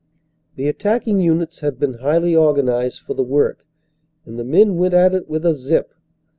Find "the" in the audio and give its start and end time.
0.55-0.67, 3.13-3.21, 4.39-4.43